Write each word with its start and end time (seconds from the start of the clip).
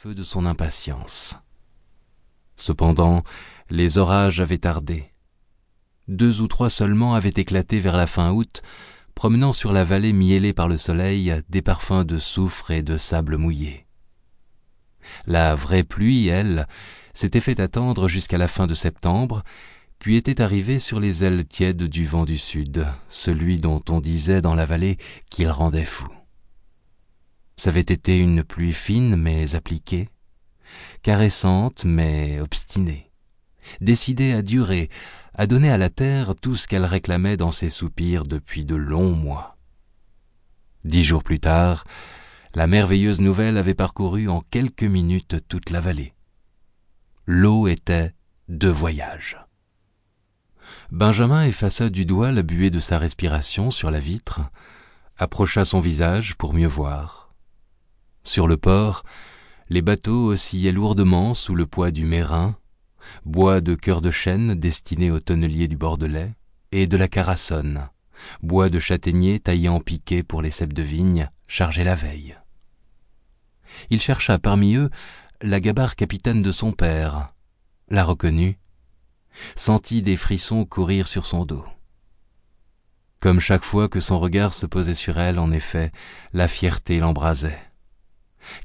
feu 0.00 0.14
de 0.14 0.22
son 0.22 0.46
impatience. 0.46 1.34
Cependant, 2.54 3.24
les 3.68 3.98
orages 3.98 4.38
avaient 4.38 4.58
tardé. 4.58 5.12
Deux 6.06 6.40
ou 6.40 6.46
trois 6.46 6.70
seulement 6.70 7.14
avaient 7.16 7.30
éclaté 7.30 7.80
vers 7.80 7.96
la 7.96 8.06
fin 8.06 8.30
août, 8.30 8.62
promenant 9.16 9.52
sur 9.52 9.72
la 9.72 9.82
vallée 9.82 10.12
miellée 10.12 10.52
par 10.52 10.68
le 10.68 10.76
soleil 10.76 11.42
des 11.48 11.62
parfums 11.62 12.04
de 12.04 12.20
soufre 12.20 12.70
et 12.70 12.82
de 12.82 12.96
sable 12.96 13.38
mouillé. 13.38 13.88
La 15.26 15.56
vraie 15.56 15.82
pluie, 15.82 16.28
elle, 16.28 16.68
s'était 17.12 17.40
fait 17.40 17.58
attendre 17.58 18.06
jusqu'à 18.06 18.38
la 18.38 18.46
fin 18.46 18.68
de 18.68 18.74
septembre, 18.74 19.42
puis 19.98 20.14
était 20.14 20.40
arrivée 20.40 20.78
sur 20.78 21.00
les 21.00 21.24
ailes 21.24 21.44
tièdes 21.44 21.82
du 21.82 22.06
vent 22.06 22.24
du 22.24 22.38
sud, 22.38 22.86
celui 23.08 23.58
dont 23.58 23.82
on 23.88 23.98
disait 23.98 24.42
dans 24.42 24.54
la 24.54 24.64
vallée 24.64 24.96
qu'il 25.28 25.50
rendait 25.50 25.84
fou. 25.84 26.06
C'avait 27.58 27.80
été 27.80 28.16
une 28.16 28.44
pluie 28.44 28.72
fine 28.72 29.16
mais 29.16 29.56
appliquée, 29.56 30.08
caressante 31.02 31.84
mais 31.84 32.38
obstinée, 32.38 33.10
décidée 33.80 34.32
à 34.32 34.42
durer, 34.42 34.88
à 35.34 35.48
donner 35.48 35.68
à 35.68 35.76
la 35.76 35.90
terre 35.90 36.36
tout 36.36 36.54
ce 36.54 36.68
qu'elle 36.68 36.84
réclamait 36.84 37.36
dans 37.36 37.50
ses 37.50 37.68
soupirs 37.68 38.22
depuis 38.22 38.64
de 38.64 38.76
longs 38.76 39.10
mois. 39.10 39.56
Dix 40.84 41.02
jours 41.02 41.24
plus 41.24 41.40
tard, 41.40 41.82
la 42.54 42.68
merveilleuse 42.68 43.20
nouvelle 43.20 43.56
avait 43.56 43.74
parcouru 43.74 44.28
en 44.28 44.40
quelques 44.52 44.84
minutes 44.84 45.38
toute 45.48 45.70
la 45.70 45.80
vallée. 45.80 46.14
L'eau 47.26 47.66
était 47.66 48.14
de 48.48 48.68
voyage. 48.68 49.36
Benjamin 50.92 51.44
effaça 51.44 51.90
du 51.90 52.06
doigt 52.06 52.30
la 52.30 52.44
buée 52.44 52.70
de 52.70 52.78
sa 52.78 52.98
respiration 52.98 53.72
sur 53.72 53.90
la 53.90 53.98
vitre, 53.98 54.42
approcha 55.16 55.64
son 55.64 55.80
visage 55.80 56.36
pour 56.36 56.54
mieux 56.54 56.68
voir. 56.68 57.27
Sur 58.28 58.46
le 58.46 58.58
port, 58.58 59.04
les 59.70 59.80
bateaux 59.80 60.26
oscillaient 60.26 60.70
lourdement 60.70 61.32
sous 61.32 61.54
le 61.54 61.64
poids 61.64 61.90
du 61.90 62.04
mérin, 62.04 62.58
bois 63.24 63.62
de 63.62 63.74
cœur 63.74 64.02
de 64.02 64.10
chêne 64.10 64.54
destiné 64.54 65.10
aux 65.10 65.18
tonneliers 65.18 65.66
du 65.66 65.78
Bordelais, 65.78 66.34
et 66.70 66.86
de 66.86 66.98
la 66.98 67.08
carassonne, 67.08 67.88
bois 68.42 68.68
de 68.68 68.78
châtaignier 68.78 69.40
taillé 69.40 69.70
en 69.70 69.80
piquet 69.80 70.22
pour 70.22 70.42
les 70.42 70.50
cèpes 70.50 70.74
de 70.74 70.82
vigne, 70.82 71.30
chargés 71.46 71.84
la 71.84 71.94
veille. 71.94 72.36
Il 73.88 73.98
chercha 73.98 74.38
parmi 74.38 74.74
eux 74.74 74.90
la 75.40 75.58
gabarre 75.58 75.96
capitaine 75.96 76.42
de 76.42 76.52
son 76.52 76.72
père, 76.72 77.32
la 77.88 78.04
reconnut, 78.04 78.58
sentit 79.56 80.02
des 80.02 80.18
frissons 80.18 80.66
courir 80.66 81.08
sur 81.08 81.24
son 81.24 81.46
dos. 81.46 81.64
Comme 83.20 83.40
chaque 83.40 83.64
fois 83.64 83.88
que 83.88 84.00
son 84.00 84.20
regard 84.20 84.52
se 84.52 84.66
posait 84.66 84.94
sur 84.94 85.18
elle, 85.18 85.38
en 85.38 85.50
effet, 85.50 85.92
la 86.34 86.46
fierté 86.46 87.00
l'embrasait 87.00 87.58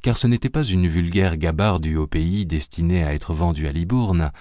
car 0.02 0.18
ce 0.18 0.28
n'était 0.28 0.50
pas 0.50 0.64
une 0.64 0.88
vulgaire 0.88 1.38
gabarre 1.38 1.80
du 1.80 1.96
haut 1.96 2.08
pays 2.08 2.46
destinée 2.46 3.04
à 3.04 3.14
être 3.14 3.34
vendue 3.34 3.68
à 3.68 3.72
Libourne, 3.72 4.32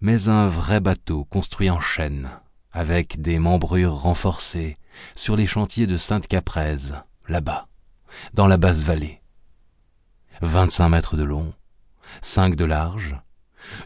mais 0.00 0.28
un 0.28 0.46
vrai 0.46 0.80
bateau 0.80 1.24
construit 1.24 1.70
en 1.70 1.80
chêne, 1.80 2.30
avec 2.72 3.20
des 3.20 3.38
membrures 3.38 3.94
renforcées, 3.94 4.76
sur 5.14 5.36
les 5.36 5.46
chantiers 5.46 5.86
de 5.86 5.96
Sainte-Capraise, 5.96 6.94
là-bas, 7.28 7.68
dans 8.34 8.46
la 8.46 8.56
basse 8.56 8.82
vallée. 8.82 9.20
Vingt-cinq 10.40 10.88
mètres 10.88 11.16
de 11.16 11.24
long, 11.24 11.52
cinq 12.22 12.54
de 12.54 12.64
large, 12.64 13.16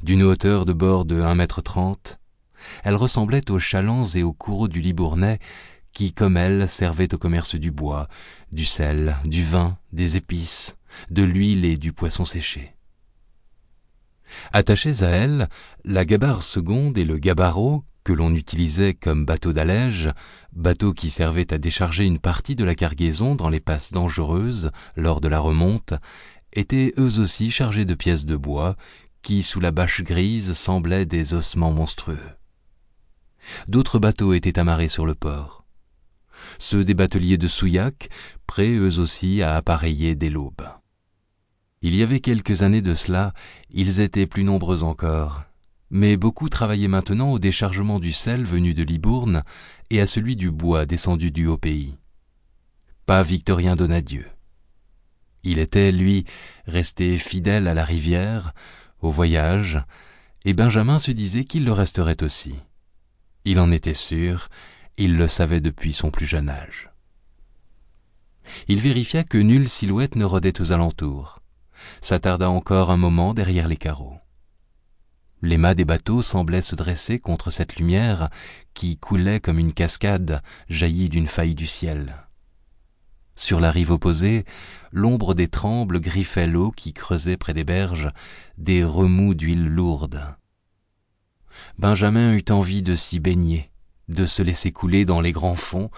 d'une 0.02 0.22
hauteur 0.22 0.64
de 0.64 0.72
bord 0.72 1.04
de 1.04 1.20
un 1.20 1.34
mètre 1.34 1.62
trente, 1.62 2.18
elle 2.84 2.96
ressemblait 2.96 3.50
aux 3.50 3.58
chalands 3.58 4.06
et 4.06 4.22
aux 4.22 4.32
courreaux 4.32 4.68
du 4.68 4.80
Libournais 4.80 5.38
qui, 5.92 6.12
comme 6.12 6.36
elle, 6.36 6.68
servaient 6.68 7.12
au 7.14 7.18
commerce 7.18 7.54
du 7.54 7.70
bois, 7.70 8.08
du 8.52 8.64
sel, 8.64 9.16
du 9.24 9.42
vin, 9.42 9.76
des 9.92 10.16
épices, 10.16 10.76
de 11.10 11.22
l'huile 11.22 11.64
et 11.64 11.76
du 11.76 11.92
poisson 11.92 12.24
séché. 12.24 12.74
Attachés 14.52 15.02
à 15.02 15.08
elle, 15.08 15.48
la 15.84 16.04
gabarre 16.04 16.42
seconde 16.42 16.98
et 16.98 17.04
le 17.04 17.18
gabarreau, 17.18 17.84
que 18.04 18.12
l'on 18.12 18.34
utilisait 18.34 18.94
comme 18.94 19.26
bateau 19.26 19.52
d'allège, 19.52 20.10
bateau 20.52 20.94
qui 20.94 21.10
servait 21.10 21.52
à 21.52 21.58
décharger 21.58 22.06
une 22.06 22.18
partie 22.18 22.56
de 22.56 22.64
la 22.64 22.74
cargaison 22.74 23.34
dans 23.34 23.50
les 23.50 23.60
passes 23.60 23.92
dangereuses 23.92 24.70
lors 24.96 25.20
de 25.20 25.28
la 25.28 25.40
remonte, 25.40 25.94
étaient 26.52 26.94
eux 26.98 27.18
aussi 27.18 27.50
chargés 27.50 27.84
de 27.84 27.94
pièces 27.94 28.24
de 28.24 28.36
bois 28.36 28.76
qui, 29.22 29.42
sous 29.42 29.60
la 29.60 29.72
bâche 29.72 30.02
grise, 30.02 30.52
semblaient 30.52 31.04
des 31.04 31.34
ossements 31.34 31.72
monstrueux. 31.72 32.30
D'autres 33.66 33.98
bateaux 33.98 34.32
étaient 34.32 34.58
amarrés 34.58 34.88
sur 34.88 35.04
le 35.04 35.14
port. 35.14 35.64
Ceux 36.58 36.84
des 36.84 36.94
bateliers 36.94 37.38
de 37.38 37.48
Souillac, 37.48 38.08
prêts 38.46 38.74
eux 38.74 38.98
aussi 38.98 39.42
à 39.42 39.56
appareiller 39.56 40.14
des 40.14 40.30
l'aube. 40.30 40.62
Il 41.80 41.94
y 41.94 42.02
avait 42.02 42.20
quelques 42.20 42.62
années 42.62 42.82
de 42.82 42.94
cela, 42.94 43.32
ils 43.70 44.00
étaient 44.00 44.26
plus 44.26 44.42
nombreux 44.42 44.82
encore, 44.82 45.44
mais 45.90 46.16
beaucoup 46.16 46.48
travaillaient 46.48 46.88
maintenant 46.88 47.30
au 47.30 47.38
déchargement 47.38 48.00
du 48.00 48.12
sel 48.12 48.44
venu 48.44 48.74
de 48.74 48.82
Libourne 48.82 49.44
et 49.90 50.00
à 50.00 50.08
celui 50.08 50.34
du 50.34 50.50
bois 50.50 50.86
descendu 50.86 51.30
du 51.30 51.46
haut 51.46 51.56
pays. 51.56 51.96
Pas 53.06 53.22
Victorien 53.22 53.76
Donadieu. 53.76 54.26
Il 55.44 55.60
était, 55.60 55.92
lui, 55.92 56.24
resté 56.66 57.16
fidèle 57.16 57.68
à 57.68 57.74
la 57.74 57.84
rivière, 57.84 58.54
au 59.00 59.10
voyage, 59.10 59.80
et 60.44 60.54
Benjamin 60.54 60.98
se 60.98 61.12
disait 61.12 61.44
qu'il 61.44 61.64
le 61.64 61.72
resterait 61.72 62.24
aussi. 62.24 62.56
Il 63.44 63.60
en 63.60 63.70
était 63.70 63.94
sûr, 63.94 64.48
il 64.96 65.16
le 65.16 65.28
savait 65.28 65.60
depuis 65.60 65.92
son 65.92 66.10
plus 66.10 66.26
jeune 66.26 66.48
âge. 66.48 66.90
Il 68.66 68.80
vérifia 68.80 69.22
que 69.22 69.38
nulle 69.38 69.68
silhouette 69.68 70.16
ne 70.16 70.24
rôdait 70.24 70.60
aux 70.60 70.72
alentours 70.72 71.40
s'attarda 72.00 72.50
encore 72.50 72.90
un 72.90 72.96
moment 72.96 73.34
derrière 73.34 73.68
les 73.68 73.76
carreaux. 73.76 74.18
Les 75.40 75.56
mâts 75.56 75.74
des 75.74 75.84
bateaux 75.84 76.22
semblaient 76.22 76.62
se 76.62 76.74
dresser 76.74 77.18
contre 77.18 77.50
cette 77.50 77.76
lumière 77.76 78.28
qui 78.74 78.96
coulait 78.96 79.40
comme 79.40 79.58
une 79.58 79.72
cascade 79.72 80.42
jaillie 80.68 81.08
d'une 81.08 81.28
faille 81.28 81.54
du 81.54 81.66
ciel. 81.66 82.16
Sur 83.36 83.60
la 83.60 83.70
rive 83.70 83.92
opposée, 83.92 84.44
l'ombre 84.90 85.34
des 85.34 85.46
trembles 85.46 86.00
griffait 86.00 86.48
l'eau 86.48 86.72
qui 86.72 86.92
creusait 86.92 87.36
près 87.36 87.54
des 87.54 87.62
berges 87.62 88.10
des 88.56 88.82
remous 88.82 89.34
d'huile 89.34 89.68
lourde. 89.68 90.24
Benjamin 91.78 92.34
eut 92.34 92.50
envie 92.50 92.82
de 92.82 92.96
s'y 92.96 93.20
baigner, 93.20 93.70
de 94.08 94.26
se 94.26 94.42
laisser 94.42 94.72
couler 94.72 95.04
dans 95.04 95.20
les 95.20 95.30
grands 95.30 95.54
fonds, 95.54 95.90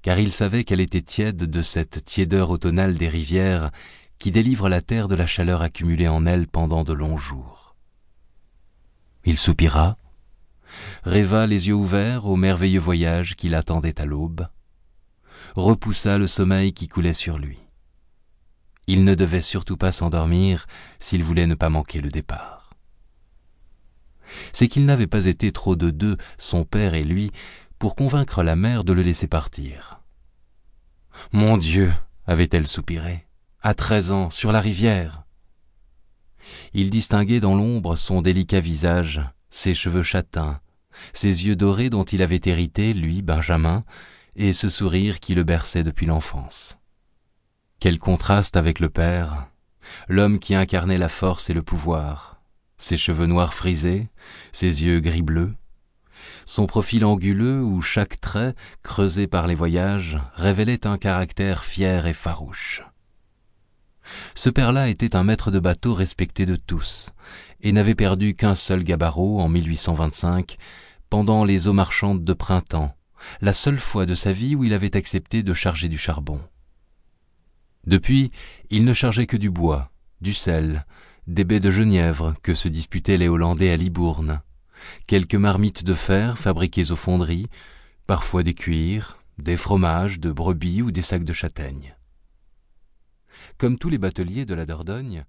car 0.00 0.18
il 0.18 0.32
savait 0.32 0.64
qu'elle 0.64 0.80
était 0.80 1.02
tiède 1.02 1.36
de 1.36 1.60
cette 1.60 2.04
tiédeur 2.06 2.48
automnale 2.48 2.96
des 2.96 3.08
rivières 3.08 3.70
qui 4.18 4.30
délivre 4.30 4.68
la 4.68 4.80
terre 4.80 5.08
de 5.08 5.14
la 5.14 5.26
chaleur 5.26 5.62
accumulée 5.62 6.08
en 6.08 6.26
elle 6.26 6.46
pendant 6.48 6.84
de 6.84 6.92
longs 6.92 7.18
jours. 7.18 7.76
Il 9.24 9.38
soupira, 9.38 9.96
rêva 11.04 11.46
les 11.46 11.68
yeux 11.68 11.74
ouverts 11.74 12.26
au 12.26 12.36
merveilleux 12.36 12.80
voyage 12.80 13.36
qui 13.36 13.48
l'attendait 13.48 14.00
à 14.00 14.04
l'aube, 14.04 14.48
repoussa 15.56 16.18
le 16.18 16.26
sommeil 16.26 16.72
qui 16.72 16.88
coulait 16.88 17.12
sur 17.12 17.38
lui. 17.38 17.58
Il 18.86 19.04
ne 19.04 19.14
devait 19.14 19.42
surtout 19.42 19.76
pas 19.76 19.92
s'endormir 19.92 20.66
s'il 20.98 21.22
voulait 21.22 21.46
ne 21.46 21.54
pas 21.54 21.68
manquer 21.68 22.00
le 22.00 22.10
départ. 22.10 22.74
C'est 24.52 24.68
qu'il 24.68 24.86
n'avait 24.86 25.06
pas 25.06 25.26
été 25.26 25.52
trop 25.52 25.76
de 25.76 25.90
deux, 25.90 26.16
son 26.38 26.64
père 26.64 26.94
et 26.94 27.04
lui, 27.04 27.30
pour 27.78 27.94
convaincre 27.94 28.42
la 28.42 28.56
mère 28.56 28.84
de 28.84 28.92
le 28.92 29.02
laisser 29.02 29.28
partir. 29.28 30.00
Mon 31.32 31.56
Dieu, 31.58 31.92
avait-elle 32.26 32.66
soupiré, 32.66 33.27
à 33.62 33.74
treize 33.74 34.10
ans, 34.10 34.30
sur 34.30 34.52
la 34.52 34.60
rivière. 34.60 35.24
Il 36.72 36.90
distinguait 36.90 37.40
dans 37.40 37.54
l'ombre 37.54 37.96
son 37.96 38.22
délicat 38.22 38.60
visage, 38.60 39.20
ses 39.50 39.74
cheveux 39.74 40.02
châtains, 40.02 40.60
ses 41.12 41.46
yeux 41.46 41.56
dorés 41.56 41.90
dont 41.90 42.04
il 42.04 42.22
avait 42.22 42.40
hérité, 42.44 42.94
lui, 42.94 43.22
Benjamin, 43.22 43.84
et 44.36 44.52
ce 44.52 44.68
sourire 44.68 45.20
qui 45.20 45.34
le 45.34 45.42
berçait 45.42 45.84
depuis 45.84 46.06
l'enfance. 46.06 46.78
Quel 47.80 47.98
contraste 47.98 48.56
avec 48.56 48.80
le 48.80 48.88
père, 48.88 49.48
l'homme 50.08 50.38
qui 50.38 50.54
incarnait 50.54 50.98
la 50.98 51.08
force 51.08 51.50
et 51.50 51.54
le 51.54 51.62
pouvoir, 51.62 52.40
ses 52.76 52.96
cheveux 52.96 53.26
noirs 53.26 53.54
frisés, 53.54 54.08
ses 54.52 54.84
yeux 54.84 55.00
gris-bleu, 55.00 55.54
son 56.46 56.66
profil 56.66 57.04
anguleux 57.04 57.62
où 57.62 57.80
chaque 57.82 58.20
trait, 58.20 58.54
creusé 58.82 59.26
par 59.26 59.46
les 59.46 59.54
voyages, 59.54 60.18
révélait 60.34 60.86
un 60.86 60.98
caractère 60.98 61.64
fier 61.64 62.06
et 62.06 62.14
farouche. 62.14 62.82
Ce 64.34 64.50
père-là 64.50 64.88
était 64.88 65.16
un 65.16 65.24
maître 65.24 65.50
de 65.50 65.58
bateau 65.58 65.94
respecté 65.94 66.46
de 66.46 66.56
tous, 66.56 67.12
et 67.60 67.72
n'avait 67.72 67.94
perdu 67.94 68.34
qu'un 68.34 68.54
seul 68.54 68.84
gabarreau 68.84 69.40
en 69.40 69.48
1825, 69.48 70.56
pendant 71.10 71.44
les 71.44 71.68
eaux 71.68 71.72
marchandes 71.72 72.24
de 72.24 72.32
printemps, 72.32 72.94
la 73.40 73.52
seule 73.52 73.78
fois 73.78 74.06
de 74.06 74.14
sa 74.14 74.32
vie 74.32 74.54
où 74.54 74.64
il 74.64 74.74
avait 74.74 74.96
accepté 74.96 75.42
de 75.42 75.54
charger 75.54 75.88
du 75.88 75.98
charbon. 75.98 76.40
Depuis, 77.86 78.30
il 78.70 78.84
ne 78.84 78.94
chargeait 78.94 79.26
que 79.26 79.36
du 79.36 79.50
bois, 79.50 79.90
du 80.20 80.34
sel, 80.34 80.84
des 81.26 81.44
baies 81.44 81.60
de 81.60 81.70
genièvre 81.70 82.34
que 82.42 82.54
se 82.54 82.68
disputaient 82.68 83.18
les 83.18 83.28
Hollandais 83.28 83.70
à 83.70 83.76
Libourne, 83.76 84.40
quelques 85.06 85.34
marmites 85.34 85.84
de 85.84 85.94
fer 85.94 86.38
fabriquées 86.38 86.90
aux 86.90 86.96
fonderies, 86.96 87.48
parfois 88.06 88.42
des 88.42 88.54
cuirs, 88.54 89.18
des 89.38 89.56
fromages 89.56 90.20
de 90.20 90.32
brebis 90.32 90.82
ou 90.82 90.90
des 90.90 91.02
sacs 91.02 91.24
de 91.24 91.32
châtaignes. 91.32 91.97
Comme 93.56 93.78
tous 93.78 93.88
les 93.88 93.98
bateliers 93.98 94.44
de 94.44 94.54
la 94.54 94.66
Dordogne, 94.66 95.24